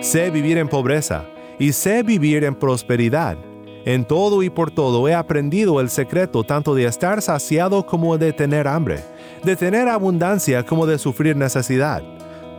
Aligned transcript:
sé 0.00 0.30
vivir 0.30 0.58
en 0.58 0.68
pobreza 0.68 1.24
y 1.58 1.72
sé 1.72 2.02
vivir 2.02 2.44
en 2.44 2.54
prosperidad. 2.54 3.36
En 3.84 4.04
todo 4.04 4.42
y 4.42 4.50
por 4.50 4.70
todo 4.70 5.08
he 5.08 5.14
aprendido 5.14 5.80
el 5.80 5.88
secreto 5.88 6.44
tanto 6.44 6.74
de 6.74 6.84
estar 6.84 7.22
saciado 7.22 7.86
como 7.86 8.18
de 8.18 8.32
tener 8.32 8.68
hambre, 8.68 9.02
de 9.44 9.56
tener 9.56 9.88
abundancia 9.88 10.64
como 10.64 10.86
de 10.86 10.98
sufrir 10.98 11.36
necesidad. 11.36 12.02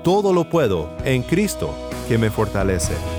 Todo 0.04 0.34
lo 0.34 0.50
puedo 0.50 0.90
en 1.06 1.22
Cristo 1.24 1.74
que 2.08 2.18
me 2.18 2.30
fortalece. 2.30 3.19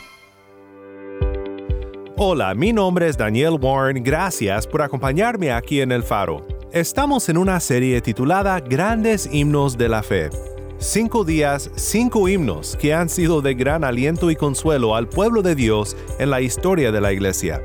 Hola, 2.23 2.53
mi 2.53 2.71
nombre 2.71 3.07
es 3.07 3.17
Daniel 3.17 3.57
Warren, 3.59 4.03
gracias 4.03 4.67
por 4.67 4.83
acompañarme 4.83 5.51
aquí 5.51 5.81
en 5.81 5.91
El 5.91 6.03
Faro. 6.03 6.45
Estamos 6.71 7.27
en 7.29 7.37
una 7.37 7.59
serie 7.59 7.99
titulada 7.99 8.59
Grandes 8.59 9.27
Himnos 9.31 9.75
de 9.75 9.89
la 9.89 10.03
Fe. 10.03 10.29
Cinco 10.77 11.23
días, 11.23 11.71
cinco 11.73 12.29
himnos 12.29 12.77
que 12.79 12.93
han 12.93 13.09
sido 13.09 13.41
de 13.41 13.55
gran 13.55 13.83
aliento 13.83 14.29
y 14.29 14.35
consuelo 14.35 14.95
al 14.95 15.09
pueblo 15.09 15.41
de 15.41 15.55
Dios 15.55 15.97
en 16.19 16.29
la 16.29 16.41
historia 16.41 16.91
de 16.91 17.01
la 17.01 17.11
Iglesia. 17.11 17.59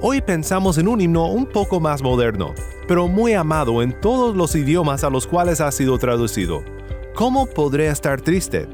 Hoy 0.00 0.20
pensamos 0.20 0.78
en 0.78 0.86
un 0.86 1.00
himno 1.00 1.26
un 1.26 1.46
poco 1.46 1.80
más 1.80 2.00
moderno, 2.00 2.54
pero 2.86 3.08
muy 3.08 3.32
amado 3.32 3.82
en 3.82 4.00
todos 4.00 4.36
los 4.36 4.54
idiomas 4.54 5.02
a 5.02 5.10
los 5.10 5.26
cuales 5.26 5.60
ha 5.60 5.72
sido 5.72 5.98
traducido. 5.98 6.62
¿Cómo 7.16 7.46
podré 7.46 7.88
estar 7.88 8.20
triste? 8.20 8.68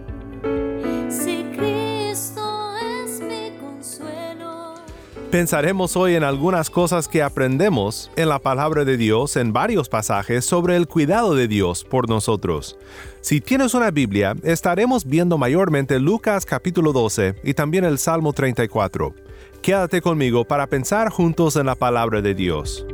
Pensaremos 5.30 5.96
hoy 5.96 6.14
en 6.14 6.22
algunas 6.22 6.70
cosas 6.70 7.08
que 7.08 7.20
aprendemos 7.20 8.12
en 8.14 8.28
la 8.28 8.38
palabra 8.38 8.84
de 8.84 8.96
Dios 8.96 9.36
en 9.36 9.52
varios 9.52 9.88
pasajes 9.88 10.44
sobre 10.44 10.76
el 10.76 10.86
cuidado 10.86 11.34
de 11.34 11.48
Dios 11.48 11.82
por 11.82 12.08
nosotros. 12.08 12.78
Si 13.22 13.40
tienes 13.40 13.74
una 13.74 13.90
Biblia, 13.90 14.36
estaremos 14.44 15.04
viendo 15.04 15.36
mayormente 15.36 15.98
Lucas 15.98 16.46
capítulo 16.46 16.92
12 16.92 17.40
y 17.42 17.54
también 17.54 17.84
el 17.84 17.98
Salmo 17.98 18.32
34. 18.32 19.14
Quédate 19.62 20.00
conmigo 20.00 20.44
para 20.44 20.68
pensar 20.68 21.10
juntos 21.10 21.56
en 21.56 21.66
la 21.66 21.74
palabra 21.74 22.22
de 22.22 22.34
Dios. 22.34 22.86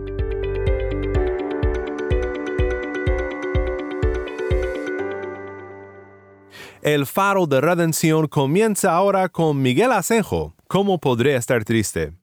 El 6.81 7.05
faro 7.07 7.47
de 7.47 7.61
redención 7.61 8.27
comienza 8.27 8.93
ahora 8.93 9.29
con 9.29 9.61
Miguel 9.61 9.93
Asenjo. 9.93 10.55
¿Cómo 10.67 10.99
podré 10.99 11.37
estar 11.37 11.63
triste? 11.65 12.22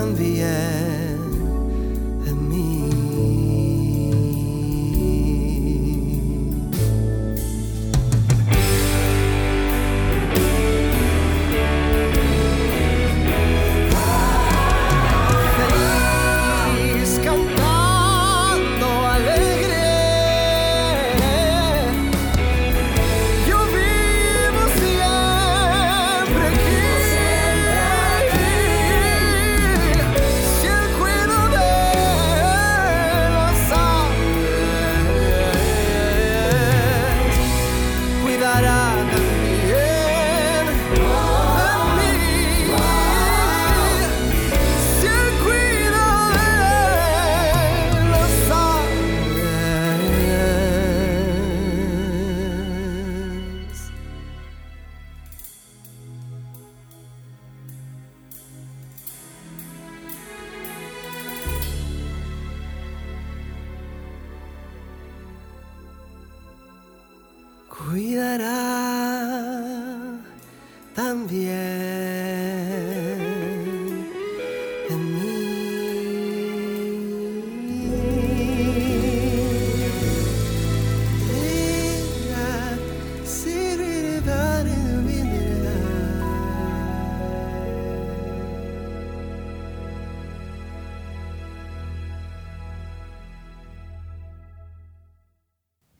también. 0.00 0.40
É. 0.46 0.89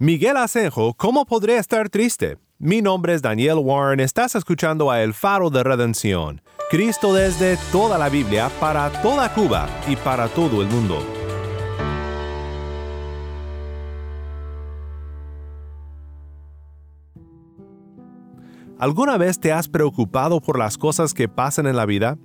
Miguel 0.02 0.38
Asenjo, 0.38 0.94
¿cómo 0.94 1.26
podría 1.26 1.58
estar 1.58 1.91
triste? 1.91 2.38
Mi 2.58 2.81
nombre 2.81 3.12
es 3.12 3.20
Daniel 3.20 3.58
Warren, 3.58 4.00
estás 4.00 4.35
escuchando 4.35 4.91
a 4.91 5.02
El 5.02 5.12
Faro 5.12 5.50
de 5.50 5.62
Redención, 5.62 6.41
Cristo 6.70 7.12
desde 7.12 7.58
toda 7.70 7.99
la 7.99 8.08
Biblia, 8.08 8.50
para 8.58 8.91
toda 9.02 9.31
Cuba 9.35 9.69
y 9.87 9.97
para 9.97 10.29
todo 10.29 10.62
el 10.62 10.69
mundo. 10.69 11.05
¿Alguna 18.79 19.19
vez 19.19 19.38
te 19.38 19.53
has 19.53 19.69
preocupado 19.69 20.41
por 20.41 20.58
las 20.58 20.79
cosas 20.79 21.12
que 21.12 21.29
pasan 21.29 21.67
en 21.67 21.76
la 21.76 21.85
vida? 21.85 22.17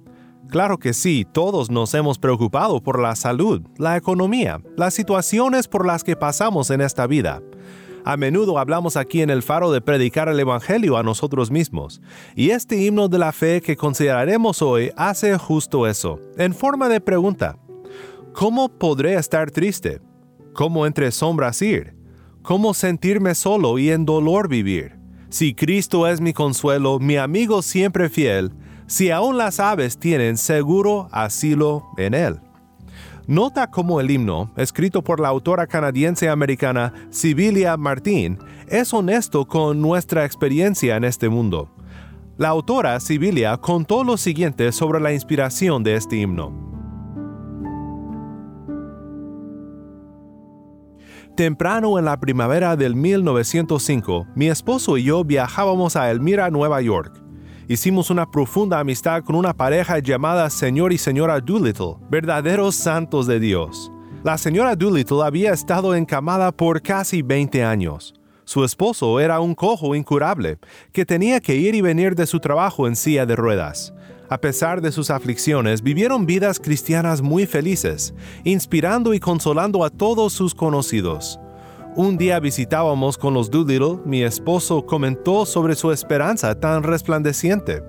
Claro 0.50 0.77
que 0.77 0.94
sí, 0.94 1.25
todos 1.30 1.69
nos 1.69 1.94
hemos 1.94 2.19
preocupado 2.19 2.81
por 2.81 3.00
la 3.00 3.15
salud, 3.15 3.62
la 3.77 3.97
economía, 3.97 4.62
las 4.77 4.94
situaciones 4.94 5.68
por 5.68 5.86
las 5.86 6.03
que 6.03 6.15
pasamos 6.15 6.69
en 6.69 6.81
esta 6.81 7.07
vida. 7.07 7.42
A 8.06 8.18
menudo 8.18 8.59
hablamos 8.59 8.97
aquí 8.97 9.21
en 9.21 9.31
el 9.31 9.42
faro 9.42 9.71
de 9.71 9.81
predicar 9.81 10.30
el 10.30 10.39
Evangelio 10.39 10.95
a 10.97 11.03
nosotros 11.03 11.50
mismos, 11.50 12.01
y 12.36 12.51
este 12.51 12.77
himno 12.77 13.07
de 13.07 13.18
la 13.18 13.31
fe 13.31 13.62
que 13.62 13.75
consideraremos 13.75 14.62
hoy 14.62 14.92
hace 14.95 15.36
justo 15.39 15.88
eso, 15.88 16.19
en 16.38 16.53
forma 16.53 16.88
de 16.88 17.01
pregunta. 17.01 17.57
¿Cómo 18.33 18.69
podré 18.69 19.15
estar 19.15 19.50
triste? 19.50 20.01
¿Cómo 20.53 20.86
entre 20.86 21.12
sombras 21.12 21.62
ir? 21.63 21.95
¿Cómo 22.44 22.75
sentirme 22.75 23.33
solo 23.33 23.80
y 23.80 23.89
en 23.89 24.06
dolor 24.06 24.47
vivir? 24.47 25.00
Si 25.30 25.56
Cristo 25.56 26.07
es 26.07 26.21
mi 26.21 26.31
consuelo, 26.31 27.00
mi 27.00 27.18
amigo 27.18 27.63
siempre 27.63 28.07
fiel, 28.09 28.51
si 28.88 29.10
aún 29.12 29.38
las 29.38 29.60
aves 29.60 29.98
tienen 29.98 30.38
seguro 30.38 31.08
asilo 31.12 31.86
en 31.98 32.14
él. 32.14 32.40
Nota 33.28 33.72
cómo 33.72 34.00
el 34.00 34.12
himno, 34.12 34.52
escrito 34.56 35.04
por 35.04 35.20
la 35.20 35.30
autora 35.30 35.66
canadiense-americana 35.66 36.94
Sibilia 37.10 37.76
Martín, 37.76 38.38
es 38.68 38.94
honesto 38.94 39.46
con 39.46 39.82
nuestra 39.82 40.26
experiencia 40.26 40.96
en 40.96 41.04
este 41.04 41.28
mundo. 41.28 41.72
La 42.38 42.50
autora 42.50 43.00
Sibilia 43.00 43.58
contó 43.58 44.04
lo 44.04 44.18
siguiente 44.18 44.72
sobre 44.72 45.00
la 45.00 45.12
inspiración 45.12 45.84
de 45.84 45.96
este 45.96 46.18
himno. 46.18 46.54
Temprano 51.36 51.98
en 51.98 52.06
la 52.06 52.20
primavera 52.20 52.76
del 52.76 52.96
1905, 52.96 54.28
mi 54.36 54.48
esposo 54.48 54.98
y 54.98 55.04
yo 55.04 55.24
viajábamos 55.24 55.96
a 55.96 56.12
Elmira, 56.12 56.50
Nueva 56.50 56.81
York 56.81 57.25
hicimos 57.68 58.10
una 58.10 58.30
profunda 58.30 58.80
amistad 58.80 59.24
con 59.24 59.36
una 59.36 59.54
pareja 59.54 60.00
llamada 60.00 60.50
señor 60.50 60.94
y 60.94 60.98
señora 60.98 61.40
Doolittle, 61.40 61.96
verdaderos 62.10 62.76
santos 62.76 63.28
de 63.28 63.40
Dios. 63.40 63.92
La 64.24 64.38
señora 64.38 64.76
Doolittle 64.76 65.24
había 65.24 65.54
estado 65.54 65.96
encamada 65.96 66.52
por 66.52 66.82
casi 66.82 67.22
20 67.22 67.64
años. 67.64 68.14
Su 68.44 68.64
esposo 68.64 69.20
era 69.20 69.40
un 69.40 69.56
cojo 69.56 69.96
incurable, 69.96 70.60
que 70.92 71.06
tenía 71.06 71.40
que 71.40 71.56
ir 71.56 71.74
y 71.76 71.82
venir 71.82 72.16
de 72.16 72.28
su 72.28 72.40
trabajo 72.40 72.88
en 72.88 72.96
silla 72.96 73.26
de 73.26 73.36
ruedas. 73.36 73.94
A 74.30 74.40
pesar 74.40 74.82
de 74.82 74.92
sus 74.92 75.12
aflicciones, 75.12 75.84
vivieron 75.84 76.26
vidas 76.26 76.60
cristianas 76.60 77.22
muy 77.22 77.46
felices, 77.46 78.14
inspirando 78.44 79.14
y 79.14 79.20
consolando 79.20 79.84
a 79.84 79.90
todos 79.90 80.34
sus 80.34 80.56
conocidos. 80.56 81.40
Un 81.97 82.18
día 82.18 82.42
visitábamos 82.42 83.18
con 83.18 83.33
los 83.33 83.50
Doolittle, 83.50 84.00
mi 84.03 84.21
esposo 84.21 84.86
comentó 84.86 85.45
sobre 85.45 85.75
su 85.75 85.94
esperanza 85.94 86.59
tan 86.59 86.83
resplandeciente 86.83 87.83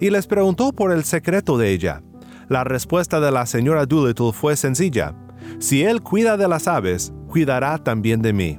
y 0.00 0.10
les 0.10 0.26
preguntó 0.26 0.72
por 0.72 0.90
el 0.90 1.04
secreto 1.04 1.56
de 1.56 1.70
ella. 1.70 2.02
La 2.48 2.64
respuesta 2.64 3.20
de 3.20 3.30
la 3.30 3.46
señora 3.46 3.86
Doolittle 3.86 4.32
fue 4.32 4.56
sencilla. 4.56 5.14
Si 5.60 5.84
él 5.84 6.02
cuida 6.02 6.36
de 6.36 6.48
las 6.48 6.66
aves, 6.66 7.12
cuidará 7.28 7.78
también 7.78 8.22
de 8.22 8.32
mí. 8.32 8.58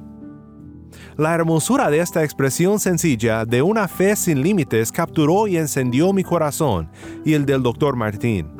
La 1.18 1.34
hermosura 1.34 1.90
de 1.90 1.98
esta 2.00 2.24
expresión 2.24 2.80
sencilla 2.80 3.44
de 3.44 3.60
una 3.60 3.88
fe 3.88 4.16
sin 4.16 4.42
límites 4.42 4.92
capturó 4.92 5.46
y 5.46 5.58
encendió 5.58 6.14
mi 6.14 6.24
corazón 6.24 6.90
y 7.22 7.34
el 7.34 7.44
del 7.44 7.62
doctor 7.62 7.96
Martín. 7.96 8.50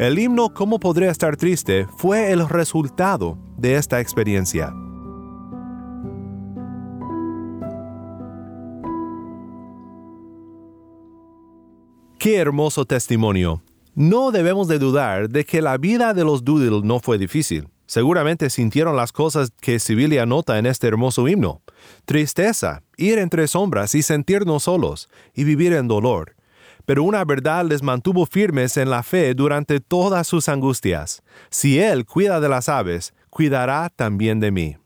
El 0.00 0.18
himno 0.18 0.52
¿Cómo 0.52 0.80
podría 0.80 1.12
estar 1.12 1.36
triste? 1.36 1.86
fue 1.98 2.32
el 2.32 2.48
resultado 2.48 3.38
de 3.56 3.76
esta 3.76 4.00
experiencia. 4.00 4.74
Qué 12.24 12.36
hermoso 12.38 12.86
testimonio. 12.86 13.62
No 13.94 14.30
debemos 14.30 14.66
de 14.66 14.78
dudar 14.78 15.28
de 15.28 15.44
que 15.44 15.60
la 15.60 15.76
vida 15.76 16.14
de 16.14 16.24
los 16.24 16.42
Doodle 16.42 16.80
no 16.82 16.98
fue 16.98 17.18
difícil. 17.18 17.68
Seguramente 17.84 18.48
sintieron 18.48 18.96
las 18.96 19.12
cosas 19.12 19.52
que 19.60 19.78
Sibilia 19.78 20.22
anota 20.22 20.58
en 20.58 20.64
este 20.64 20.86
hermoso 20.86 21.28
himno. 21.28 21.60
Tristeza, 22.06 22.82
ir 22.96 23.18
entre 23.18 23.46
sombras 23.46 23.94
y 23.94 24.00
sentirnos 24.00 24.62
solos, 24.62 25.10
y 25.34 25.44
vivir 25.44 25.74
en 25.74 25.86
dolor. 25.86 26.34
Pero 26.86 27.02
una 27.02 27.22
verdad 27.26 27.66
les 27.66 27.82
mantuvo 27.82 28.24
firmes 28.24 28.78
en 28.78 28.88
la 28.88 29.02
fe 29.02 29.34
durante 29.34 29.80
todas 29.80 30.26
sus 30.26 30.48
angustias. 30.48 31.22
Si 31.50 31.78
Él 31.78 32.06
cuida 32.06 32.40
de 32.40 32.48
las 32.48 32.70
aves, 32.70 33.12
cuidará 33.28 33.90
también 33.94 34.40
de 34.40 34.50
mí. 34.50 34.76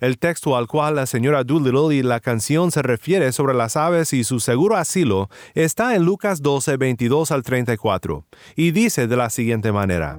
El 0.00 0.18
texto 0.18 0.56
al 0.56 0.66
cual 0.66 0.96
la 0.96 1.04
señora 1.04 1.44
Doolittle 1.44 1.94
y 1.94 2.02
la 2.02 2.20
canción 2.20 2.70
se 2.70 2.80
refiere 2.80 3.32
sobre 3.32 3.52
las 3.52 3.76
aves 3.76 4.14
y 4.14 4.24
su 4.24 4.40
seguro 4.40 4.76
asilo 4.76 5.28
está 5.54 5.94
en 5.94 6.04
Lucas 6.04 6.40
12, 6.40 6.78
22 6.78 7.30
al 7.30 7.42
34, 7.42 8.24
y 8.56 8.70
dice 8.70 9.06
de 9.06 9.16
la 9.16 9.28
siguiente 9.28 9.72
manera. 9.72 10.18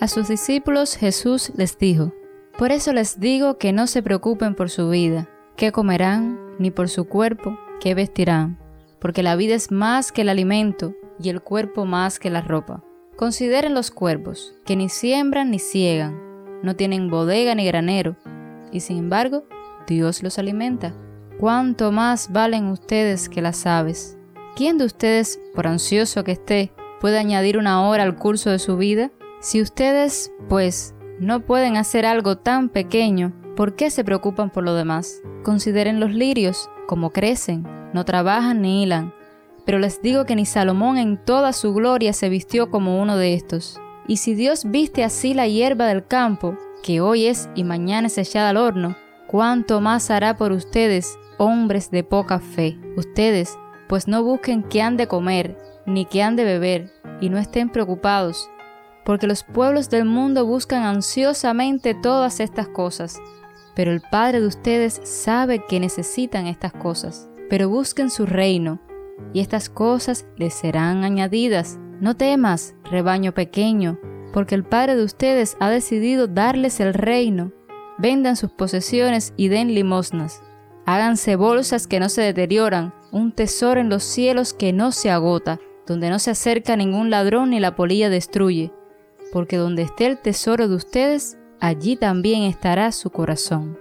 A 0.00 0.08
sus 0.08 0.28
discípulos 0.28 0.96
Jesús 0.96 1.52
les 1.56 1.76
dijo, 1.76 2.14
Por 2.56 2.72
eso 2.72 2.94
les 2.94 3.20
digo 3.20 3.58
que 3.58 3.74
no 3.74 3.86
se 3.86 4.02
preocupen 4.02 4.54
por 4.54 4.70
su 4.70 4.88
vida, 4.88 5.28
qué 5.58 5.72
comerán, 5.72 6.38
ni 6.58 6.70
por 6.70 6.88
su 6.88 7.04
cuerpo, 7.04 7.58
qué 7.80 7.94
vestirán, 7.94 8.58
porque 8.98 9.22
la 9.22 9.36
vida 9.36 9.54
es 9.54 9.70
más 9.70 10.10
que 10.10 10.22
el 10.22 10.30
alimento, 10.30 10.94
y 11.22 11.28
el 11.28 11.42
cuerpo 11.42 11.84
más 11.84 12.18
que 12.18 12.30
la 12.30 12.40
ropa. 12.40 12.82
Consideren 13.16 13.74
los 13.74 13.90
cuervos, 13.90 14.54
que 14.64 14.74
ni 14.74 14.88
siembran 14.88 15.50
ni 15.50 15.58
ciegan, 15.58 16.18
no 16.62 16.76
tienen 16.76 17.10
bodega 17.10 17.54
ni 17.54 17.66
granero, 17.66 18.16
y 18.72 18.80
sin 18.80 18.98
embargo, 18.98 19.44
Dios 19.86 20.22
los 20.22 20.38
alimenta. 20.38 20.94
¿Cuánto 21.38 21.90
más 21.90 22.32
valen 22.32 22.66
ustedes 22.66 23.28
que 23.28 23.42
las 23.42 23.66
aves? 23.66 24.18
¿Quién 24.56 24.78
de 24.78 24.84
ustedes, 24.84 25.40
por 25.54 25.66
ansioso 25.66 26.22
que 26.24 26.32
esté, 26.32 26.72
puede 27.00 27.18
añadir 27.18 27.56
una 27.56 27.88
hora 27.88 28.02
al 28.02 28.16
curso 28.16 28.50
de 28.50 28.58
su 28.58 28.76
vida? 28.76 29.10
Si 29.40 29.62
ustedes, 29.62 30.32
pues, 30.48 30.94
no 31.18 31.40
pueden 31.40 31.76
hacer 31.76 32.04
algo 32.04 32.36
tan 32.36 32.68
pequeño, 32.68 33.32
¿por 33.56 33.74
qué 33.74 33.90
se 33.90 34.04
preocupan 34.04 34.50
por 34.50 34.64
lo 34.64 34.74
demás? 34.74 35.22
Consideren 35.42 35.98
los 35.98 36.12
lirios, 36.12 36.68
como 36.86 37.10
crecen, 37.10 37.66
no 37.94 38.04
trabajan 38.04 38.60
ni 38.60 38.82
hilan. 38.82 39.14
Pero 39.64 39.78
les 39.78 40.02
digo 40.02 40.26
que 40.26 40.36
ni 40.36 40.46
Salomón 40.46 40.98
en 40.98 41.16
toda 41.24 41.52
su 41.52 41.72
gloria 41.72 42.12
se 42.12 42.28
vistió 42.28 42.70
como 42.70 43.00
uno 43.00 43.16
de 43.16 43.34
estos. 43.34 43.80
Y 44.06 44.18
si 44.18 44.34
Dios 44.34 44.70
viste 44.70 45.04
así 45.04 45.34
la 45.34 45.46
hierba 45.46 45.86
del 45.86 46.06
campo, 46.06 46.56
que 46.82 47.00
hoy 47.00 47.26
es 47.26 47.48
y 47.54 47.64
mañana 47.64 48.06
es 48.06 48.18
echada 48.18 48.50
al 48.50 48.56
horno, 48.56 48.96
cuánto 49.26 49.80
más 49.80 50.10
hará 50.10 50.36
por 50.36 50.52
ustedes, 50.52 51.18
hombres 51.38 51.90
de 51.90 52.04
poca 52.04 52.40
fe. 52.40 52.78
Ustedes, 52.96 53.58
pues 53.88 54.08
no 54.08 54.22
busquen 54.22 54.62
qué 54.62 54.82
han 54.82 54.96
de 54.96 55.06
comer, 55.06 55.56
ni 55.86 56.04
qué 56.04 56.22
han 56.22 56.36
de 56.36 56.44
beber, 56.44 56.92
y 57.20 57.30
no 57.30 57.38
estén 57.38 57.70
preocupados, 57.70 58.48
porque 59.04 59.26
los 59.26 59.42
pueblos 59.42 59.88
del 59.90 60.04
mundo 60.04 60.46
buscan 60.46 60.82
ansiosamente 60.82 61.94
todas 61.94 62.40
estas 62.40 62.68
cosas, 62.68 63.20
pero 63.74 63.92
el 63.92 64.00
Padre 64.00 64.40
de 64.40 64.46
ustedes 64.46 65.00
sabe 65.04 65.64
que 65.66 65.80
necesitan 65.80 66.46
estas 66.46 66.72
cosas. 66.72 67.28
Pero 67.48 67.68
busquen 67.68 68.10
su 68.10 68.26
reino, 68.26 68.78
y 69.32 69.40
estas 69.40 69.68
cosas 69.68 70.26
les 70.36 70.54
serán 70.54 71.02
añadidas. 71.02 71.78
No 72.00 72.16
temas, 72.16 72.74
rebaño 72.84 73.32
pequeño, 73.32 73.98
porque 74.32 74.54
el 74.54 74.64
Padre 74.64 74.96
de 74.96 75.04
ustedes 75.04 75.56
ha 75.60 75.70
decidido 75.70 76.26
darles 76.26 76.80
el 76.80 76.94
reino. 76.94 77.52
Vendan 77.98 78.36
sus 78.36 78.50
posesiones 78.50 79.34
y 79.36 79.48
den 79.48 79.74
limosnas. 79.74 80.42
Háganse 80.86 81.36
bolsas 81.36 81.86
que 81.86 82.00
no 82.00 82.08
se 82.08 82.22
deterioran, 82.22 82.94
un 83.12 83.32
tesoro 83.32 83.80
en 83.80 83.88
los 83.88 84.02
cielos 84.02 84.54
que 84.54 84.72
no 84.72 84.92
se 84.92 85.10
agota, 85.10 85.58
donde 85.86 86.10
no 86.10 86.18
se 86.18 86.30
acerca 86.30 86.76
ningún 86.76 87.10
ladrón 87.10 87.50
ni 87.50 87.60
la 87.60 87.76
polilla 87.76 88.08
destruye, 88.08 88.72
porque 89.32 89.56
donde 89.56 89.82
esté 89.82 90.06
el 90.06 90.18
tesoro 90.18 90.68
de 90.68 90.76
ustedes, 90.76 91.36
allí 91.60 91.96
también 91.96 92.42
estará 92.42 92.92
su 92.92 93.10
corazón. 93.10 93.78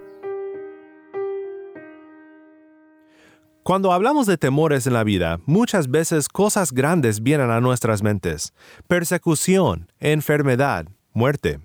Cuando 3.70 3.94
hablamos 3.94 4.26
de 4.26 4.40
temores 4.40 4.88
en 4.88 4.94
la 4.94 5.04
vida, 5.04 5.42
muchas 5.46 5.92
veces 5.92 6.28
cosas 6.28 6.72
grandes 6.72 7.22
vienen 7.22 7.52
a 7.52 7.62
nuestras 7.62 8.02
mentes. 8.02 8.52
Persecución, 8.88 9.92
enfermedad, 10.00 10.88
muerte. 11.14 11.60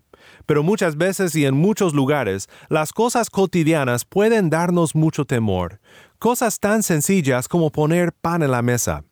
Pero 0.45 0.63
muchas 0.63 0.99
veces 0.99 1.35
y 1.35 1.47
en 1.47 1.57
muchos 1.57 1.95
lugares, 1.95 2.51
las 2.69 2.93
cosas 2.93 3.31
cotidianas 3.31 4.05
pueden 4.05 4.51
darnos 4.51 4.95
mucho 4.95 5.25
temor. 5.25 5.81
Cosas 6.19 6.61
tan 6.61 6.83
sencillas 6.83 7.49
como 7.49 7.73
poner 7.73 8.13
pan 8.13 8.43
en 8.43 8.51
la 8.51 8.61
mesa. 8.61 9.05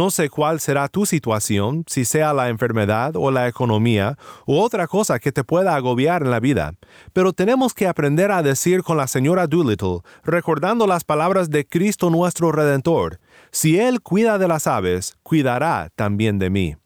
No 0.00 0.10
sé 0.10 0.30
cuál 0.30 0.60
será 0.60 0.88
tu 0.88 1.04
situación, 1.04 1.84
si 1.86 2.06
sea 2.06 2.32
la 2.32 2.48
enfermedad 2.48 3.16
o 3.16 3.30
la 3.30 3.48
economía 3.48 4.16
u 4.46 4.56
otra 4.56 4.86
cosa 4.86 5.18
que 5.18 5.30
te 5.30 5.44
pueda 5.44 5.76
agobiar 5.76 6.22
en 6.22 6.30
la 6.30 6.40
vida, 6.40 6.72
pero 7.12 7.34
tenemos 7.34 7.74
que 7.74 7.86
aprender 7.86 8.32
a 8.32 8.42
decir 8.42 8.82
con 8.82 8.96
la 8.96 9.06
señora 9.06 9.46
Doolittle, 9.46 9.98
recordando 10.24 10.86
las 10.86 11.04
palabras 11.04 11.50
de 11.50 11.66
Cristo 11.66 12.08
nuestro 12.08 12.50
Redentor, 12.50 13.20
si 13.50 13.78
Él 13.78 14.00
cuida 14.00 14.38
de 14.38 14.48
las 14.48 14.66
aves, 14.66 15.18
cuidará 15.22 15.90
también 15.94 16.38
de 16.38 16.48
mí. 16.48 16.76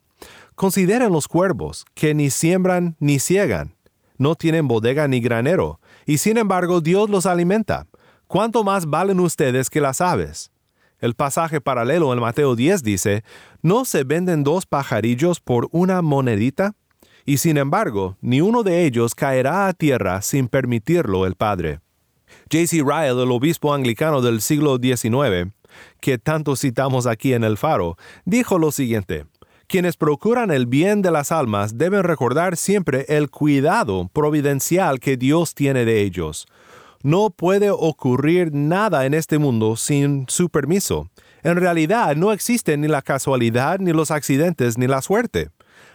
Consideren 0.57 1.13
los 1.13 1.29
cuervos, 1.29 1.87
que 1.95 2.15
ni 2.15 2.31
siembran 2.31 2.97
ni 2.99 3.21
ciegan, 3.21 3.77
no 4.19 4.35
tienen 4.35 4.67
bodega 4.67 5.07
ni 5.07 5.21
granero, 5.21 5.79
y 6.05 6.19
sin 6.19 6.37
embargo 6.37 6.81
Dios 6.81 7.09
los 7.09 7.27
alimenta. 7.27 7.87
¿Cuánto 8.27 8.65
más 8.65 8.87
valen 8.87 9.21
ustedes 9.21 9.71
que 9.71 9.81
las 9.81 10.01
aves? 10.01 10.51
El 11.05 11.13
pasaje 11.13 11.61
paralelo 11.61 12.15
en 12.15 12.19
Mateo 12.19 12.57
10 12.57 12.83
dice, 12.83 13.25
¿no 13.61 13.85
se 13.85 14.05
venden 14.05 14.43
dos 14.43 14.65
pajarillos 14.65 15.39
por 15.39 15.69
una 15.71 16.01
monedita? 16.01 16.77
Y 17.27 17.37
sin 17.37 17.59
embargo, 17.59 18.17
ni 18.23 18.41
uno 18.41 18.63
de 18.63 18.87
ellos 18.87 19.15
caerá 19.15 19.67
a 19.67 19.75
tierra 19.75 20.23
sin 20.23 20.49
permitirlo 20.49 21.27
el 21.27 21.35
Padre. 21.35 21.81
J.C. 22.51 22.79
Ryle, 22.79 23.23
el 23.23 23.31
obispo 23.33 23.75
anglicano 23.75 24.23
del 24.23 24.41
siglo 24.41 24.79
XIX, 24.79 25.53
que 26.01 26.17
tanto 26.17 26.57
citamos 26.57 27.07
aquí 27.07 27.35
en 27.35 27.45
el 27.45 27.59
faro, 27.59 27.99
dijo 28.25 28.59
lo 28.59 28.73
siguiente, 28.73 29.27
quienes 29.67 29.99
procuran 29.99 30.51
el 30.51 30.65
bien 30.65 31.03
de 31.03 31.11
las 31.11 31.33
almas 31.33 31.77
deben 31.77 32.05
recordar 32.05 32.57
siempre 32.57 33.05
el 33.09 33.29
cuidado 33.29 34.09
providencial 34.11 35.01
que 35.01 35.19
Dios 35.19 35.55
tiene 35.55 35.85
de 35.85 36.01
ellos. 36.01 36.47
No 37.05 37.29
puede 37.29 37.71
ocurrir 37.71 38.55
nada 38.55 39.05
en 39.05 39.13
este 39.13 39.37
mundo 39.37 39.77
sin 39.77 40.25
su 40.27 40.49
permiso. 40.49 41.11
En 41.43 41.57
realidad 41.57 42.17
no 42.17 42.33
existe 42.33 42.79
ni 42.79 42.89
la 42.89 43.03
casualidad, 43.03 43.79
ni 43.79 43.93
los 43.93 44.11
accidentes, 44.11 44.79
ni 44.79 44.87
la 44.87 45.03
suerte. 45.03 45.51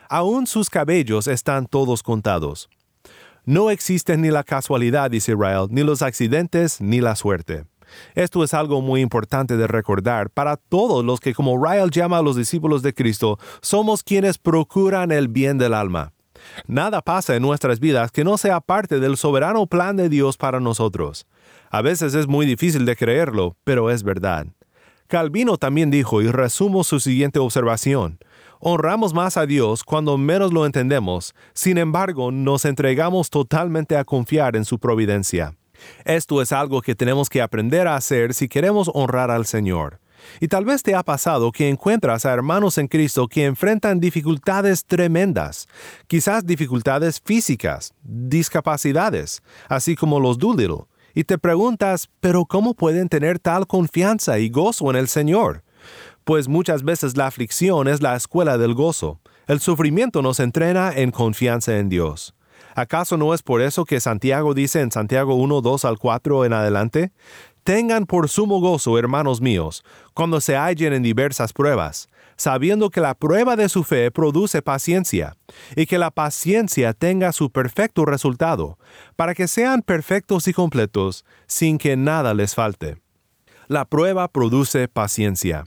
Aún 0.08 0.46
sus 0.46 0.70
cabellos 0.70 1.26
están 1.26 1.66
todos 1.66 2.04
contados. 2.04 2.70
No 3.44 3.72
existe 3.72 4.18
ni 4.18 4.30
la 4.30 4.44
casualidad, 4.44 5.10
dice 5.10 5.34
Ryle, 5.34 5.66
ni 5.72 5.82
los 5.82 6.04
accidentes, 6.04 6.80
ni 6.80 7.02
la 7.02 7.16
suerte. 7.16 7.64
Esto 8.14 8.44
es 8.44 8.54
algo 8.54 8.80
muy 8.82 9.02
importante 9.02 9.58
de 9.58 9.66
recordar 9.66 10.30
para 10.30 10.58
todos 10.58 11.04
los 11.04 11.20
que, 11.20 11.34
como 11.34 11.58
Ryle 11.58 11.90
llama 11.90 12.20
a 12.20 12.22
los 12.22 12.36
discípulos 12.36 12.84
de 12.84 12.94
Cristo, 12.94 13.40
somos 13.64 14.04
quienes 14.04 14.38
procuran 14.38 15.12
el 15.12 15.28
bien 15.28 15.58
del 15.58 15.74
alma. 15.74 16.14
Nada 16.68 17.02
pasa 17.02 17.36
en 17.36 17.42
nuestras 17.42 17.80
vidas 17.80 18.12
que 18.12 18.24
no 18.24 18.38
sea 18.38 18.62
parte 18.62 19.00
del 19.00 19.18
soberano 19.18 19.68
plan 19.68 19.98
de 19.98 20.10
Dios 20.10 20.38
para 20.38 20.60
nosotros. 20.60 21.26
A 21.70 21.82
veces 21.82 22.14
es 22.14 22.28
muy 22.28 22.46
difícil 22.46 22.86
de 22.86 22.96
creerlo, 22.96 23.56
pero 23.64 23.90
es 23.90 24.04
verdad. 24.04 24.48
Calvino 25.08 25.58
también 25.58 25.90
dijo, 25.90 26.22
y 26.22 26.28
resumo 26.28 26.84
su 26.84 27.00
siguiente 27.00 27.40
observación, 27.40 28.20
honramos 28.60 29.14
más 29.14 29.38
a 29.38 29.46
Dios 29.46 29.84
cuando 29.84 30.18
menos 30.18 30.54
lo 30.54 30.66
entendemos, 30.66 31.34
sin 31.54 31.78
embargo 31.80 32.32
nos 32.32 32.66
entregamos 32.66 33.30
totalmente 33.30 33.98
a 33.98 34.04
confiar 34.04 34.56
en 34.56 34.66
su 34.66 34.78
providencia. 34.78 35.56
Esto 36.06 36.42
es 36.42 36.52
algo 36.52 36.82
que 36.82 36.96
tenemos 36.96 37.30
que 37.30 37.42
aprender 37.42 37.88
a 37.88 37.96
hacer 37.96 38.34
si 38.34 38.48
queremos 38.48 38.92
honrar 38.94 39.32
al 39.32 39.46
Señor. 39.46 40.00
Y 40.40 40.48
tal 40.48 40.66
vez 40.66 40.84
te 40.84 40.96
ha 40.96 41.04
pasado 41.04 41.52
que 41.52 41.70
encuentras 41.70 42.26
a 42.26 42.34
hermanos 42.34 42.78
en 42.78 42.88
Cristo 42.88 43.28
que 43.28 43.46
enfrentan 43.46 44.00
dificultades 44.00 44.86
tremendas, 44.86 45.68
quizás 46.08 46.46
dificultades 46.46 47.22
físicas, 47.24 47.94
discapacidades, 48.04 49.42
así 49.68 49.96
como 49.96 50.20
los 50.20 50.38
Doolittle, 50.38 50.86
y 51.14 51.24
te 51.24 51.38
preguntas, 51.38 52.10
pero 52.20 52.46
¿cómo 52.46 52.74
pueden 52.76 53.10
tener 53.10 53.40
tal 53.40 53.68
confianza 53.68 54.40
y 54.40 54.50
gozo 54.50 54.90
en 54.90 54.96
el 54.96 55.08
Señor? 55.08 55.64
Pues 56.24 56.48
muchas 56.48 56.84
veces 56.84 57.18
la 57.18 57.28
aflicción 57.28 57.88
es 57.88 58.02
la 58.02 58.16
escuela 58.16 58.58
del 58.58 58.74
gozo. 58.74 59.20
El 59.48 59.60
sufrimiento 59.60 60.22
nos 60.22 60.40
entrena 60.40 60.94
en 60.96 61.12
confianza 61.12 61.78
en 61.78 61.90
Dios. 61.90 62.36
¿Acaso 62.76 63.18
no 63.18 63.34
es 63.34 63.42
por 63.42 63.62
eso 63.62 63.84
que 63.84 64.00
Santiago 64.00 64.54
dice 64.54 64.82
en 64.82 64.92
Santiago 64.92 65.36
1, 65.36 65.62
2 65.62 65.86
al 65.86 65.98
4 65.98 66.46
en 66.46 66.54
adelante? 66.54 67.12
Tengan 67.64 68.06
por 68.06 68.30
sumo 68.30 68.60
gozo, 68.60 68.98
hermanos 68.98 69.42
míos, 69.42 69.84
cuando 70.14 70.42
se 70.42 70.56
hallen 70.56 70.94
en 70.94 71.04
diversas 71.04 71.54
pruebas, 71.54 72.10
sabiendo 72.36 72.90
que 72.90 73.02
la 73.02 73.14
prueba 73.16 73.56
de 73.56 73.70
su 73.70 73.84
fe 73.84 74.12
produce 74.12 74.62
paciencia, 74.62 75.36
y 75.76 75.86
que 75.86 75.98
la 75.98 76.10
paciencia 76.10 76.94
tenga 76.94 77.32
su 77.32 77.52
perfecto 77.52 78.06
resultado, 78.06 78.78
para 79.16 79.36
que 79.36 79.48
sean 79.48 79.82
perfectos 79.82 80.48
y 80.48 80.54
completos, 80.54 81.26
sin 81.48 81.78
que 81.78 81.98
nada 81.98 82.34
les 82.34 82.56
falte. 82.56 82.98
La 83.68 83.86
prueba 83.86 84.28
produce 84.30 84.88
paciencia. 84.88 85.66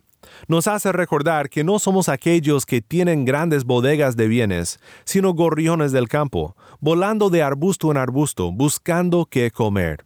Nos 0.48 0.66
hace 0.66 0.92
recordar 0.92 1.50
que 1.50 1.62
no 1.62 1.78
somos 1.78 2.08
aquellos 2.08 2.64
que 2.66 2.80
tienen 2.80 3.24
grandes 3.24 3.64
bodegas 3.64 4.16
de 4.16 4.28
bienes, 4.28 4.80
sino 5.04 5.34
gorriones 5.34 5.92
del 5.92 6.08
campo, 6.08 6.56
volando 6.80 7.30
de 7.30 7.42
arbusto 7.42 7.90
en 7.90 7.96
arbusto, 7.96 8.50
buscando 8.50 9.26
qué 9.26 9.50
comer. 9.50 10.04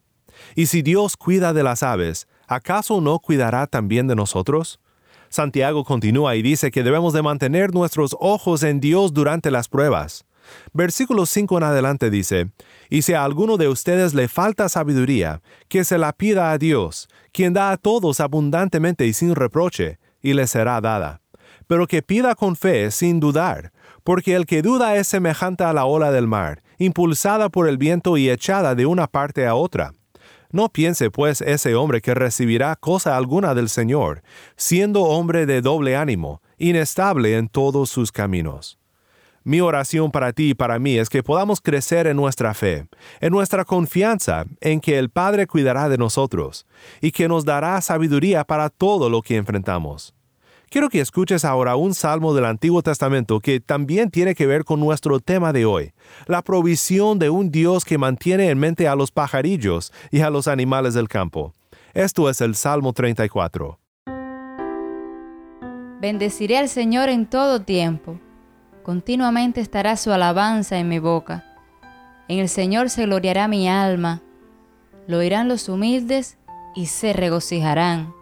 Y 0.54 0.66
si 0.66 0.82
Dios 0.82 1.16
cuida 1.16 1.52
de 1.52 1.62
las 1.62 1.82
aves, 1.82 2.26
¿acaso 2.46 3.00
no 3.00 3.18
cuidará 3.18 3.66
también 3.66 4.06
de 4.06 4.16
nosotros? 4.16 4.80
Santiago 5.28 5.84
continúa 5.84 6.36
y 6.36 6.42
dice 6.42 6.70
que 6.70 6.82
debemos 6.82 7.12
de 7.12 7.22
mantener 7.22 7.74
nuestros 7.74 8.16
ojos 8.20 8.62
en 8.62 8.80
Dios 8.80 9.12
durante 9.12 9.50
las 9.50 9.68
pruebas. 9.68 10.24
Versículo 10.72 11.26
5 11.26 11.58
en 11.58 11.64
adelante 11.64 12.10
dice, 12.10 12.50
Y 12.88 13.02
si 13.02 13.14
a 13.14 13.24
alguno 13.24 13.56
de 13.56 13.68
ustedes 13.68 14.14
le 14.14 14.28
falta 14.28 14.68
sabiduría, 14.68 15.42
que 15.68 15.84
se 15.84 15.98
la 15.98 16.12
pida 16.12 16.52
a 16.52 16.58
Dios, 16.58 17.08
quien 17.32 17.52
da 17.52 17.72
a 17.72 17.76
todos 17.76 18.20
abundantemente 18.20 19.06
y 19.06 19.12
sin 19.12 19.34
reproche, 19.34 19.98
y 20.22 20.34
le 20.34 20.46
será 20.46 20.80
dada. 20.80 21.20
Pero 21.66 21.86
que 21.86 22.02
pida 22.02 22.34
con 22.34 22.56
fe, 22.56 22.90
sin 22.90 23.18
dudar, 23.18 23.72
porque 24.04 24.34
el 24.34 24.46
que 24.46 24.62
duda 24.62 24.96
es 24.96 25.08
semejante 25.08 25.64
a 25.64 25.72
la 25.72 25.84
ola 25.84 26.12
del 26.12 26.28
mar, 26.28 26.62
impulsada 26.78 27.48
por 27.48 27.68
el 27.68 27.76
viento 27.76 28.16
y 28.16 28.30
echada 28.30 28.74
de 28.74 28.86
una 28.86 29.08
parte 29.08 29.46
a 29.46 29.54
otra. 29.54 29.92
No 30.50 30.68
piense 30.68 31.10
pues 31.10 31.40
ese 31.40 31.74
hombre 31.74 32.00
que 32.00 32.14
recibirá 32.14 32.76
cosa 32.76 33.16
alguna 33.16 33.54
del 33.54 33.68
Señor, 33.68 34.22
siendo 34.56 35.02
hombre 35.02 35.46
de 35.46 35.60
doble 35.60 35.96
ánimo, 35.96 36.42
inestable 36.58 37.36
en 37.36 37.48
todos 37.48 37.90
sus 37.90 38.12
caminos. 38.12 38.78
Mi 39.46 39.60
oración 39.60 40.10
para 40.10 40.32
ti 40.32 40.50
y 40.50 40.54
para 40.54 40.80
mí 40.80 40.98
es 40.98 41.08
que 41.08 41.22
podamos 41.22 41.60
crecer 41.60 42.08
en 42.08 42.16
nuestra 42.16 42.52
fe, 42.52 42.88
en 43.20 43.30
nuestra 43.30 43.64
confianza 43.64 44.44
en 44.60 44.80
que 44.80 44.98
el 44.98 45.08
Padre 45.08 45.46
cuidará 45.46 45.88
de 45.88 45.98
nosotros 45.98 46.66
y 47.00 47.12
que 47.12 47.28
nos 47.28 47.44
dará 47.44 47.80
sabiduría 47.80 48.42
para 48.42 48.70
todo 48.70 49.08
lo 49.08 49.22
que 49.22 49.36
enfrentamos. 49.36 50.15
Quiero 50.68 50.88
que 50.88 51.00
escuches 51.00 51.44
ahora 51.44 51.76
un 51.76 51.94
salmo 51.94 52.34
del 52.34 52.44
Antiguo 52.44 52.82
Testamento 52.82 53.38
que 53.38 53.60
también 53.60 54.10
tiene 54.10 54.34
que 54.34 54.46
ver 54.46 54.64
con 54.64 54.80
nuestro 54.80 55.20
tema 55.20 55.52
de 55.52 55.64
hoy, 55.64 55.92
la 56.26 56.42
provisión 56.42 57.20
de 57.20 57.30
un 57.30 57.52
Dios 57.52 57.84
que 57.84 57.98
mantiene 57.98 58.50
en 58.50 58.58
mente 58.58 58.88
a 58.88 58.96
los 58.96 59.12
pajarillos 59.12 59.92
y 60.10 60.22
a 60.22 60.30
los 60.30 60.48
animales 60.48 60.92
del 60.94 61.08
campo. 61.08 61.54
Esto 61.94 62.28
es 62.28 62.40
el 62.40 62.56
Salmo 62.56 62.92
34. 62.92 63.78
Bendeciré 66.00 66.58
al 66.58 66.68
Señor 66.68 67.10
en 67.10 67.26
todo 67.26 67.62
tiempo. 67.62 68.18
Continuamente 68.82 69.60
estará 69.60 69.96
su 69.96 70.10
alabanza 70.10 70.78
en 70.78 70.88
mi 70.88 70.98
boca. 70.98 71.44
En 72.26 72.40
el 72.40 72.48
Señor 72.48 72.90
se 72.90 73.06
gloriará 73.06 73.46
mi 73.46 73.68
alma. 73.68 74.20
Lo 75.06 75.18
oirán 75.18 75.46
los 75.46 75.68
humildes 75.68 76.38
y 76.74 76.86
se 76.86 77.12
regocijarán 77.12 78.15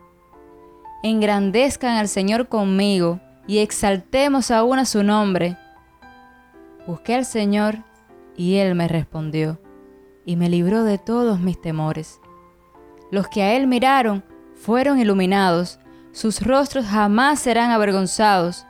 engrandezcan 1.04 1.98
al 1.98 2.08
Señor 2.08 2.48
conmigo 2.48 3.20
y 3.46 3.58
exaltemos 3.58 4.50
aún 4.50 4.78
a 4.78 4.86
su 4.86 5.02
nombre. 5.02 5.58
Busqué 6.86 7.14
al 7.14 7.26
Señor 7.26 7.76
y 8.38 8.56
Él 8.56 8.74
me 8.74 8.88
respondió 8.88 9.60
y 10.24 10.36
me 10.36 10.48
libró 10.48 10.82
de 10.82 10.96
todos 10.96 11.40
mis 11.40 11.60
temores. 11.60 12.22
Los 13.10 13.28
que 13.28 13.42
a 13.42 13.54
Él 13.54 13.66
miraron 13.66 14.24
fueron 14.54 14.98
iluminados, 14.98 15.78
sus 16.12 16.40
rostros 16.40 16.86
jamás 16.86 17.38
serán 17.38 17.70
avergonzados. 17.70 18.64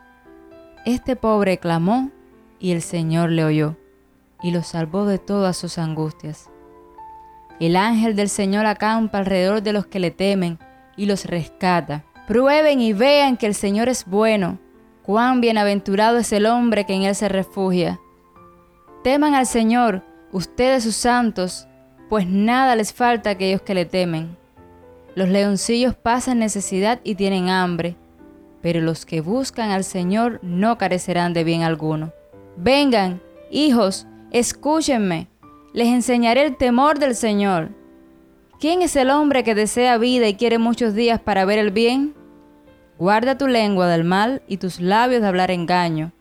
Este 0.85 1.15
pobre 1.15 1.59
clamó 1.59 2.11
y 2.59 2.73
el 2.73 2.83
Señor 2.83 3.31
le 3.31 3.45
oyó 3.45 3.77
y 4.43 4.51
lo 4.51 4.65
salvó 4.65 5.07
de 5.07 5.21
todas 5.21 5.57
sus 5.57 5.79
angustias. 5.79 6.51
El 7.61 7.77
ángel 7.77 8.17
del 8.17 8.29
Señor 8.29 8.67
acampa 8.67 9.19
alrededor 9.19 9.63
de 9.63 9.73
los 9.73 9.87
que 9.87 10.01
le 10.01 10.11
temen 10.11 10.59
y 10.97 11.07
los 11.07 11.27
rescata. 11.27 12.03
Prueben 12.27 12.81
y 12.81 12.93
vean 12.93 13.37
que 13.37 13.47
el 13.47 13.55
Señor 13.55 13.89
es 13.89 14.07
bueno. 14.07 14.59
Cuán 15.03 15.41
bienaventurado 15.43 16.19
es 16.19 16.33
el 16.33 16.47
hombre 16.47 16.87
que 16.87 16.95
en 16.95 17.03
Él 17.03 17.15
se 17.15 17.29
refugia. 17.29 18.01
Teman 19.03 19.35
al 19.35 19.47
Señor, 19.47 20.03
ustedes 20.33 20.85
sus 20.85 20.97
santos, 20.97 21.69
pues 22.09 22.27
nada 22.27 22.77
les 22.77 22.95
falta 22.95 23.29
a 23.29 23.33
aquellos 23.35 23.61
que 23.61 23.75
le 23.75 23.85
temen. 23.85 24.37
Los 25.15 25.29
leoncillos 25.29 25.95
pasan 25.95 26.39
necesidad 26.39 27.01
y 27.05 27.15
tienen 27.15 27.51
hambre, 27.51 27.97
pero 28.63 28.81
los 28.81 29.05
que 29.05 29.21
buscan 29.21 29.71
al 29.71 29.85
Señor 29.85 30.41
no 30.43 30.79
carecerán 30.79 31.35
de 31.35 31.45
bien 31.45 31.63
alguno. 31.63 32.13
Vengan, 32.57 33.21
hijos, 33.51 34.07
escúchenme, 34.31 35.29
les 35.75 35.89
enseñaré 35.89 36.47
el 36.47 36.57
temor 36.57 36.99
del 36.99 37.15
Señor. 37.15 37.69
¿Quién 38.65 38.81
es 38.81 38.97
el 38.97 39.11
hombre 39.11 39.45
que 39.45 39.55
desea 39.55 39.99
vida 39.99 40.27
y 40.27 40.37
quiere 40.37 40.57
muchos 40.57 40.95
días 40.95 41.21
para 41.21 41.45
ver 41.45 41.59
el 41.59 41.71
bien? 41.71 42.15
Guarda 42.99 43.37
tu 43.37 43.47
lengua 43.47 43.89
del 43.89 44.05
mal 44.05 44.41
y 44.49 44.57
tus 44.57 44.81
labios 44.81 45.21
de 45.21 45.29
hablar 45.29 45.51
engaño. 45.51 46.13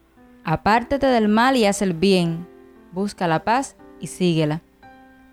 Apártate 0.44 1.08
del 1.08 1.30
mal 1.30 1.56
y 1.56 1.66
haz 1.66 1.82
el 1.82 1.94
bien. 1.94 2.46
Busca 2.92 3.30
la 3.30 3.46
paz 3.46 3.78
y 4.02 4.08
síguela. 4.08 4.62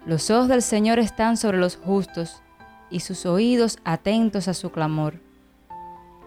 Los 0.06 0.30
ojos 0.30 0.46
del 0.46 0.62
Señor 0.62 1.00
están 1.00 1.36
sobre 1.36 1.58
los 1.58 1.74
justos 1.74 2.44
y 2.90 3.00
sus 3.00 3.26
oídos 3.26 3.80
atentos 3.82 4.46
a 4.46 4.54
su 4.54 4.70
clamor. 4.70 5.14